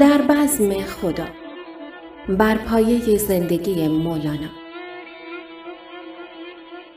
[0.00, 1.26] در بزم خدا
[2.28, 4.48] بر پایه زندگی مولانا.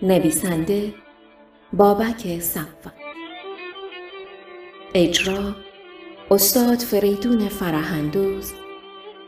[0.01, 0.93] نویسنده
[1.73, 2.91] بابک صفا.
[4.93, 5.55] اجرا
[6.31, 8.53] استاد فریدون فرهندوز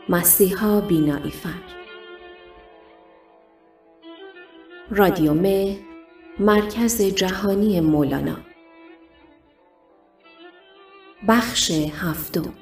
[0.08, 1.62] مسیحا بینایی فر
[4.90, 5.78] رادیو مه
[6.38, 8.36] مرکز جهانی مولانا.
[11.28, 12.61] بخش هفتم.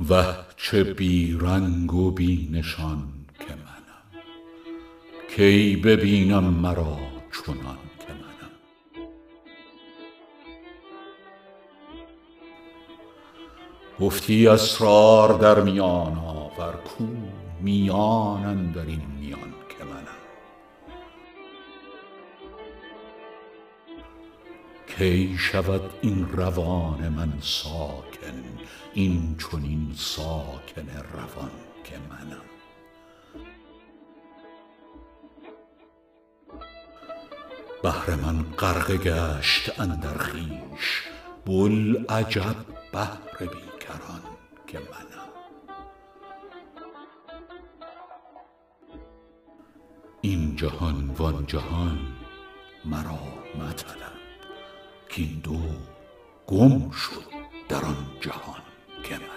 [0.00, 3.08] وه چه بی رنگ و بی نشان
[3.38, 4.22] که منم.
[5.36, 6.98] کی ببینم مرا
[7.32, 8.54] چنان که منم.
[14.00, 17.06] گفتی اسرار در میان آور کو
[17.60, 18.74] میان
[19.20, 19.63] میان.
[24.98, 28.44] کی شود این روان من ساکن
[28.92, 31.50] این چنین ساکن روان
[31.84, 32.40] که منم.
[37.82, 41.02] بحر من غرقه گشت اندر خویش
[41.44, 42.56] بوالعجب
[42.92, 43.46] بحر بی
[43.80, 44.22] کران
[44.66, 45.30] که منم.
[50.20, 51.98] این جهان وان جهان
[52.84, 53.18] مرا
[53.58, 54.13] مطلب.
[55.16, 55.56] کاین دو
[56.46, 57.24] گم شد
[57.68, 58.60] در آن جهان
[59.02, 59.30] که منم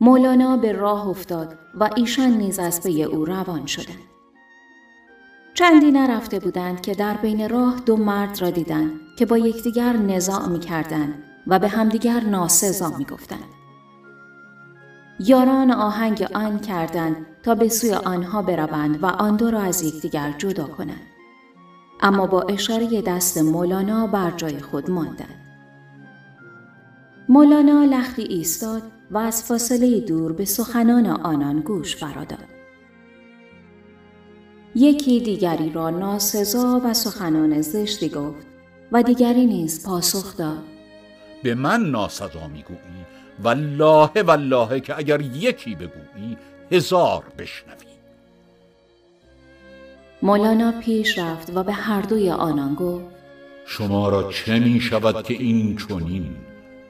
[0.00, 3.98] مولانا به راه افتاد و ایشان نیز از پی او روان شدند.
[5.54, 10.48] چندی نرفته بودند که در بین راه دو مرد را دیدند که با یکدیگر نزاع
[10.48, 13.61] می کردند و به همدیگر ناسزا می گفتند.
[15.26, 20.34] یاران آهنگ آن کردند تا به سوی آنها بروند و آن دو را از یکدیگر
[20.38, 21.06] جدا کنند.
[22.00, 25.40] اما با اشاره دست مولانا بر جای خود ماندند.
[27.28, 32.48] مولانا لختی ایستاد و از فاصله دور به سخنان آنان گوش فراداد.
[34.74, 38.46] یکی دیگری را ناسزا و سخنان زشتی گفت
[38.92, 40.62] و دیگری نیز پاسخ داد.
[41.42, 43.06] به من ناسزا می‌گویی
[43.42, 46.36] والله والله که اگر یکی بگویی
[46.72, 47.92] هزار بشنوی.
[50.22, 53.04] مولانا پیش رفت و به هر دوی آنان گفت
[53.66, 56.36] شما را چه می شود که این چنین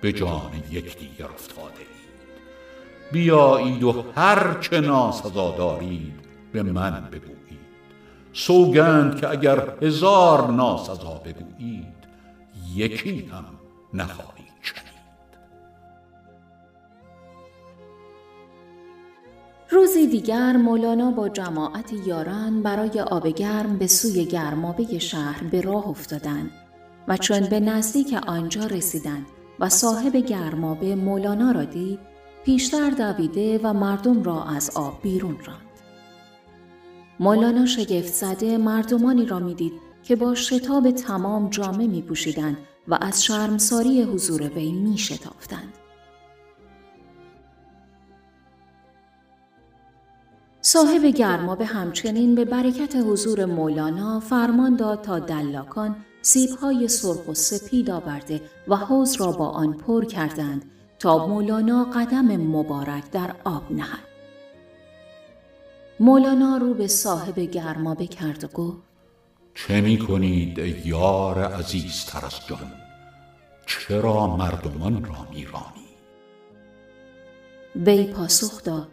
[0.00, 6.14] به جان یکدیگر افتاده اید؟ بیایید و هر چه ناسزا دارید
[6.52, 7.42] به من بگویید.
[8.32, 12.02] سوگند که اگر هزار ناسزا بگویید
[12.74, 13.44] یکی هم
[13.94, 14.41] نخواهید.
[19.72, 25.88] روزی دیگر مولانا با جماعت یاران برای آب گرم به سوی گرمابه شهر به راه
[25.88, 26.50] افتادند
[27.08, 29.26] و چون به نزدیک آنجا رسیدند
[29.60, 31.98] و صاحب گرمابه مولانا را دید
[32.44, 35.60] پیشتر دویده و مردم را از آب بیرون راند.
[37.20, 39.72] مولانا شگفت زده مردمانی را می‌دید
[40.02, 42.56] که با شتاب تمام جامه می پوشیدند
[42.88, 45.81] و از شرمساری حضور وی می شتافتند.
[50.64, 57.34] صاحب گرما به همچنین به برکت حضور مولانا فرمان داد تا دلاکان سیبهای سرخ و
[57.34, 63.72] سپید آورده و حوز را با آن پر کردند تا مولانا قدم مبارک در آب
[63.72, 64.08] نهد.
[66.00, 68.78] مولانا رو به صاحب گرما بکرد و گفت
[69.54, 72.72] چه می کنید یار عزیزتر از جان
[73.66, 75.88] چرا مردمان را میرانی
[77.76, 78.88] وی پاسخ داد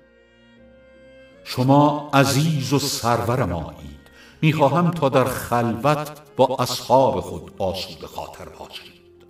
[1.51, 4.00] شما عزیز و سرور مایید.
[4.42, 9.25] می‌خواهم تا در خلوت با اصحاب خود آسوده خاطر باشید.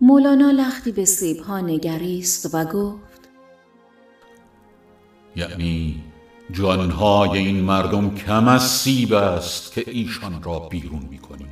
[0.00, 3.28] مولانا لختی به سیبها نگریست و گفت
[5.36, 6.02] یعنی
[6.50, 11.48] جانهای این مردم کم از سیب است که ایشان را بیرون می‌کنید.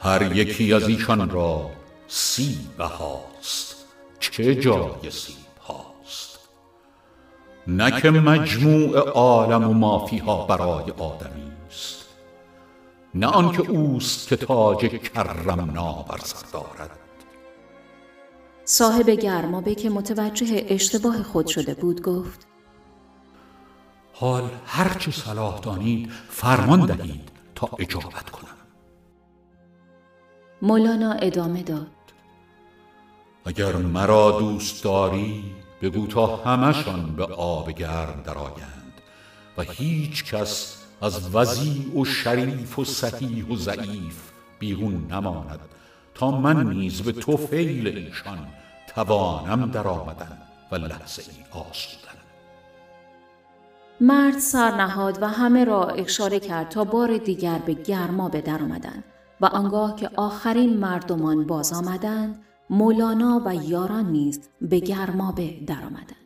[0.00, 1.70] هر یکی از ایشان را
[2.08, 3.76] سیب هاست.
[4.20, 5.43] چه جای سیب؟
[7.66, 12.04] نه که مجموع عالم و مافیها برای آدمی است.
[13.14, 16.98] نه آنکه اوست که تاج کرمنا بر سر دارد.
[18.64, 22.46] صاحب گرمابه که متوجه اشتباه خود شده بود گفت
[24.12, 28.48] حال هرچه صلاح دانید فرمان دهید تا اجابت کنم.
[30.62, 31.86] مولانا ادامه داد.
[33.44, 35.44] اگر مرا دوست داری
[35.84, 38.92] بگو تا همشان به آب گرم درآیند
[39.58, 45.60] و هیچ کس از وضیع و شریف و صحیح و ضعیف بیرون نماند
[46.14, 48.38] تا من نیز به توفیل ایشان
[48.94, 50.38] توانم درآمدن
[50.72, 52.04] و لحظه ای آسودن.
[54.00, 58.62] مرد سر نهاد و همه را اشاره کرد تا بار دیگر به گرما به در
[58.62, 59.04] آمدند
[59.40, 66.16] و آنگاه که آخرین مردمان باز آمدند مولانا و یاران نیز به گرمابه درآمدند.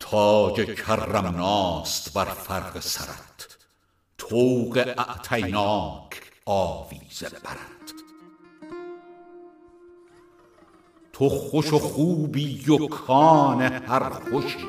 [0.00, 3.58] تاج کرمناست بر فرق سرت
[4.18, 7.92] توق اعتیناک آویزه برد
[11.12, 14.66] تو خوش و خوبی و کان هر خوشی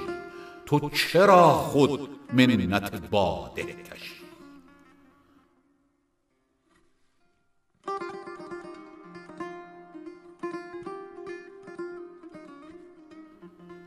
[0.65, 4.20] تو چرا خود منت باده کشی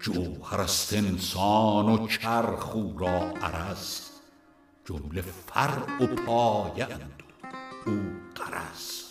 [0.05, 4.01] جوهر است انسان و چرخ را عرض.
[4.85, 7.23] جمله فرع و پایه اند
[7.87, 9.03] او غرض.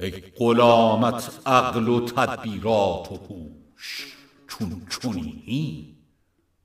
[0.00, 4.16] ای غلامت عقل و تدبیرات و هوش
[4.48, 5.96] چون چنینی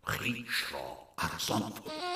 [0.04, 2.12] خویش را ارزان فروش.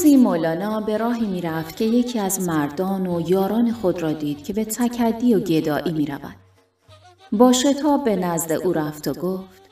[0.00, 4.44] روزی مولانا به راهی می رفت که یکی از مردان و یاران خود را دید
[4.44, 6.36] که به تکدی و گدایی می رود.
[7.32, 9.62] با شتاب به نزد او رفت و گفت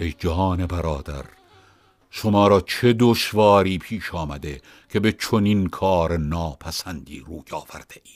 [0.00, 1.24] ای جان برادر
[2.10, 8.12] شما را چه دشواری پیش آمده که به چنین کار ناپسندی روی آورده ای؟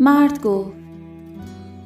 [0.00, 0.83] مرد گفت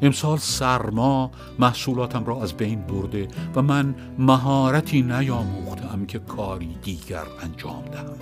[0.03, 7.85] امسال سرما محصولاتم را از بین برده و من مهارتی نیاموختم که کاری دیگر انجام
[7.93, 8.17] دهم.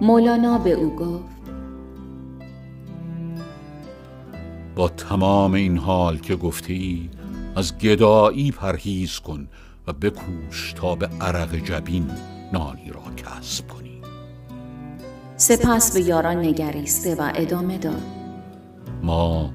[0.00, 1.38] مولانا به او گفت
[4.76, 7.10] با تمام این حال که گفتی
[7.56, 9.48] از گدایی پرهیز کن
[9.86, 12.10] و بکوش تا به عرق جبین
[12.52, 14.02] نانی را کسب کنی.
[15.36, 18.17] سپس به یاران نگریسته و ادامه داد.
[19.02, 19.50] ما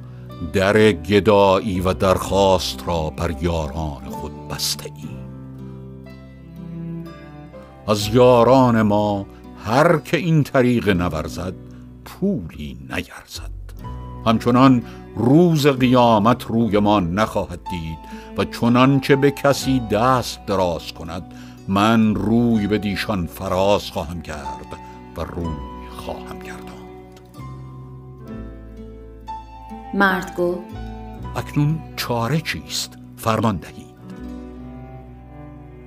[0.54, 5.24] در گدایی و درخواست را بر یاران خود بسته ایم.
[7.88, 9.26] از یاران ما
[9.66, 11.54] هر که این طریق نورزد
[12.06, 13.52] پولی نیرزد.
[14.26, 14.84] همچنان
[15.16, 17.98] روز قیامت روی ما نخواهد دید
[18.38, 21.24] و چنان که به کسی دست دراز کند
[21.68, 24.78] من روی به دیشان فراز خواهم کرد
[25.18, 25.56] و روی
[25.98, 26.64] خواهم کرد
[29.94, 30.60] مرد گفت
[31.36, 33.94] اکنون چاره چیست؟ فرمان دهید.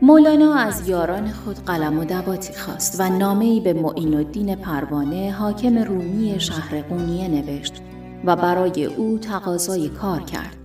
[0.02, 5.78] مولانا از یاران خود قلم و دواتی خواست و نامهای به معین الدین پروانه حاکم
[5.78, 7.82] رومی شهر قونیه نوشت
[8.24, 10.56] و برای او تقاضای کار کرد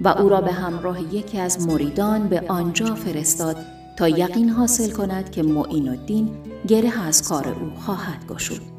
[0.00, 3.56] و او را به همراه یکی از مریدان به آنجا فرستاد
[3.96, 6.30] تا یقین حاصل کند که معین الدین
[6.68, 8.75] گره از کار او خواهد گشود.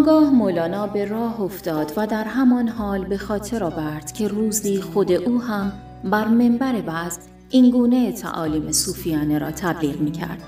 [0.00, 5.12] آنگاه مولانا به راه افتاد و در همان حال به خاطر آورد که روزی خود
[5.12, 5.72] او هم
[6.04, 7.18] بر منبر بعض
[7.50, 10.42] این گونه تعالیم صوفیانه را تبلیغ می کرد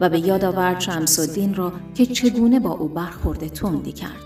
[0.00, 4.22] و به یاد آورد شمس الدین را که چگونه با او برخورد تندی کرد.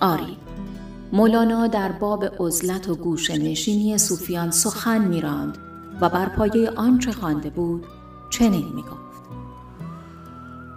[0.00, 0.36] آری
[1.12, 5.58] مولانا در باب عزلت و گوش نشینی صوفیان سخن میراند
[6.00, 7.86] و بر پایه آنچه خوانده بود
[8.30, 9.01] چنین می‌گفت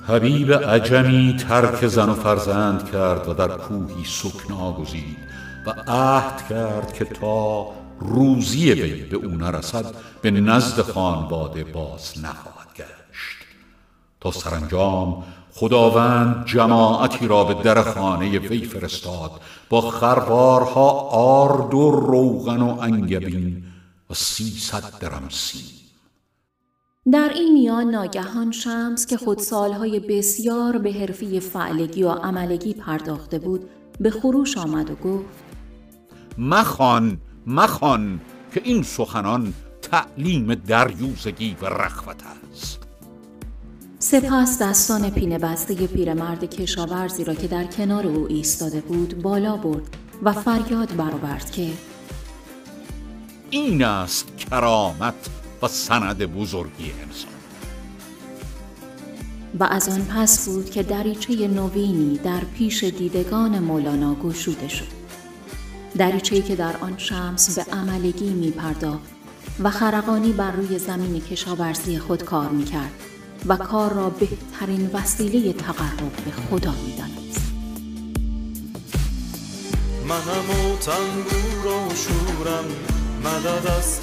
[0.08, 5.18] حبیب عجمی ترک زن و فرزند کرد و در کوهی سکنا گزید
[5.66, 7.68] و عهد کرد که تا
[8.00, 13.38] روزی وی به او نرسد به نزد خانواده باز نخواهد گشت.
[14.22, 19.32] تا سرانجام خداوند جماعتی را به در خانه وی فرستاد
[19.70, 23.64] با خروارها آرد و روغن و انگبین
[24.10, 25.75] و سیصد درم سیم.
[27.12, 33.40] در این میان ناگهان شمس که خود سالهای بسیار به حرفی فعلگی و عملگی پرداخته
[33.40, 33.70] بود
[34.00, 35.26] به خروش آمد و گفت
[36.38, 38.20] مخان مخان
[38.54, 42.80] که این سخنان تعلیم دریوزگی و رخوت است.
[44.00, 49.98] سپس دستان پینه بسته پیرمرد کشاورزی را که در کنار او ایستاده بود بالا برد
[50.24, 51.70] و فریاد برآورد که
[53.50, 57.32] این است کرامت و سند بزرگی انسان
[59.60, 64.88] و از آن پس بود که دریچه نوینی در پیش دیدگان مولانا گشوده شد
[65.98, 69.16] دریچه‌ای که در آن شمس به عملگی می پرداخت
[69.64, 72.92] و خرقانی بر روی زمین کشاورزی خود کار می کرد
[73.48, 77.52] و کار را بهترین وسیله تقرب به خدا می دانست.
[80.08, 82.66] منم و تنبور و شورم
[83.24, 84.02] مدد از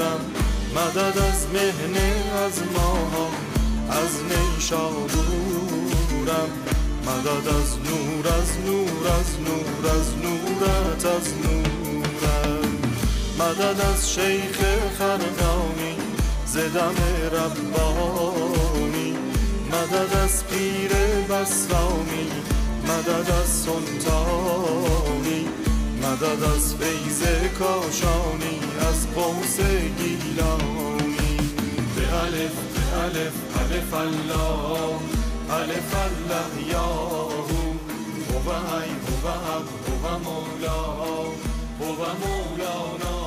[0.00, 0.20] تنبورم
[0.76, 2.14] مدد از مهنه
[2.46, 3.28] از ماها
[3.90, 6.50] از نیشابورم
[7.06, 12.70] مدد از نور از نور از نور از نورت از نورم.
[13.38, 14.58] مدد از شیخ
[14.98, 15.96] خرقانی
[16.46, 16.94] زدم
[17.32, 19.16] ربانی.
[19.72, 20.92] مدد از پیر
[21.28, 22.30] بسرامی
[22.88, 25.42] مدد از سلطانی.
[26.10, 27.22] مدد از فیض
[27.58, 29.60] کاشانی از قوس
[29.98, 31.36] گیلانی.
[31.96, 34.98] به الف به الف الف الله
[35.50, 36.92] الف الله یا
[38.30, 40.82] هو ای هو حق هو مولا
[41.80, 43.20] هو مولانا.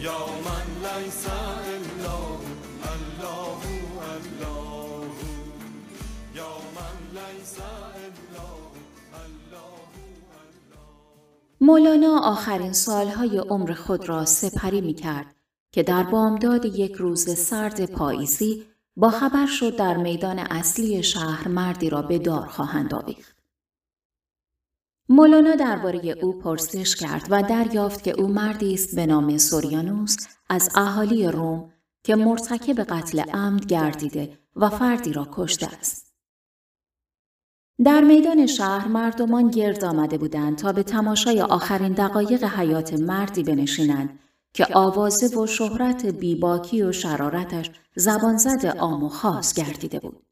[0.00, 2.18] یا من لیس الا
[2.94, 3.60] الله
[4.14, 5.10] الله.
[6.34, 7.56] یا من لیس
[11.68, 15.34] مولانا آخرین سالهای عمر خود را سپری می کرد
[15.72, 18.64] که در بامداد یک روز سرد پاییزی
[18.96, 23.36] با خبر شد در میدان اصلی شهر مردی را به دار خواهند آویخت.
[25.08, 30.16] مولانا درباره او پرسش کرد و دریافت که او مردی است به نام سوریانوس
[30.48, 31.72] از اهالی روم
[32.04, 36.07] که مرتکب قتل عمد گردیده و فردی را کشته است.
[37.84, 44.18] در میدان شهر مردمان گرد آمده بودند تا به تماشای آخرین دقایق حیات مردی بنشینند
[44.54, 50.26] که آوازه و شهرت بیباکی و شرارتش زبانزد عام و خاص گردیده بود.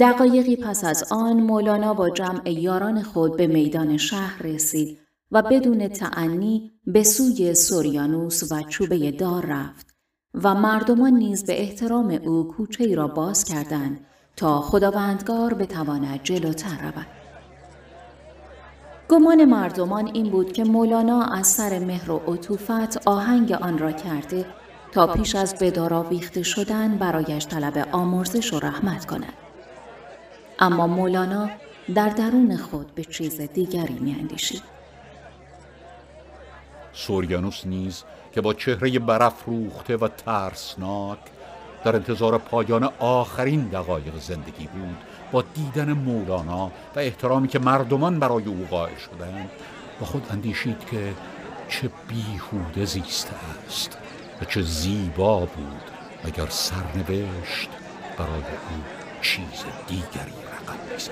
[0.00, 4.98] دقایقی پس از آن مولانا با جمع یاران خود به میدان شهر رسید
[5.30, 9.94] و بدون تعنی به سوی سوریانوس و چوبه دار رفت
[10.34, 16.78] و مردمان نیز به احترام او کوچه ای را باز کردند تا خداوندگار بتواند جلوتر
[16.82, 17.06] رود.
[19.08, 24.46] گمان مردمان این بود که مولانا از سر مهر و عطوفت آهنگ آن را کرده
[24.92, 25.94] تا پیش از بدار
[26.42, 29.32] شدن برایش طلب آمرزش و رحمت کند.
[30.58, 31.50] اما مولانا
[31.94, 34.62] در درون خود به چیز دیگری میاندیشید.
[36.92, 38.98] سوریانوس نیز که با چهره
[39.46, 41.18] روخته و ترسناک
[41.86, 44.96] در انتظار پایان آخرین دقایق زندگی بود
[45.32, 49.50] با دیدن مولانا و احترامی که مردمان برای او قائل شدند
[50.00, 51.12] با خود اندیشید که
[51.68, 53.32] چه بیهوده زیسته
[53.66, 53.98] است
[54.42, 55.82] و چه زیبا بود
[56.24, 57.68] اگر سرنوشت
[58.18, 58.82] برای او
[59.22, 61.10] چیز دیگری رقم می‌زد.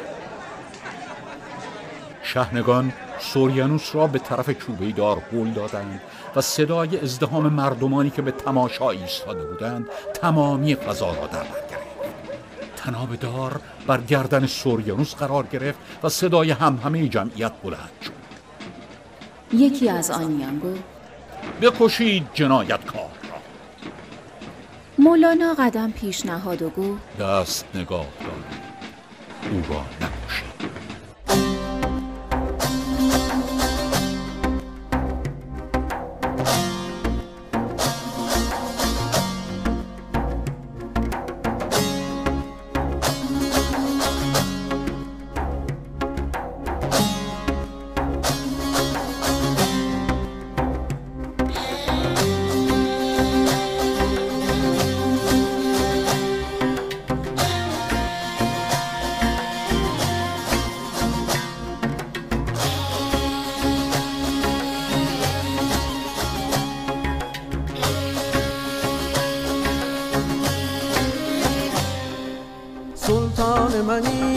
[2.23, 2.93] شهنگان
[3.33, 6.01] سوریانوس را به طرف چوبه دار هل دادند
[6.37, 11.45] و صدای ازدهام مردمانی که به تماشا ایستاده بودند تمامی فضا را در
[12.77, 18.13] تناب دار بر گردن سوریانوس قرار گرفت و صدای هم همه جمعیت بلند شد.
[19.53, 20.83] یکی از آنیان گفت
[21.63, 23.39] بکشید جنایتکار را.
[24.99, 28.65] مولانا قدم پیش نهاد و گفت دست نگاه دارید.
[29.53, 30.04] او را
[74.01, 74.34] mañana.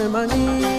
[0.00, 0.77] منی هم